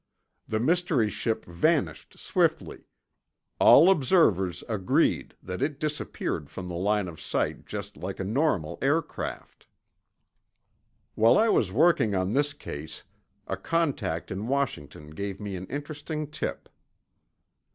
The 0.47 0.59
mystery 0.59 1.11
ship 1.11 1.45
vanished 1.45 2.17
swiftly; 2.17 2.85
all 3.59 3.91
observers 3.91 4.63
agreed 4.67 5.35
that 5.43 5.61
it 5.61 5.79
disappeared 5.79 6.49
from 6.49 6.67
the 6.67 6.73
line 6.73 7.07
of 7.07 7.21
sight 7.21 7.67
just 7.67 7.97
like 7.97 8.19
a 8.19 8.23
normal 8.23 8.79
aircraft. 8.81 9.67
While 11.13 11.37
I 11.37 11.49
was 11.49 11.71
working 11.71 12.15
on 12.15 12.33
this 12.33 12.51
case, 12.51 13.03
a 13.45 13.55
contact 13.57 14.31
in 14.31 14.47
Washington 14.47 15.11
gave 15.11 15.39
me 15.39 15.55
an 15.55 15.67
interesting 15.67 16.25
tip. 16.31 16.67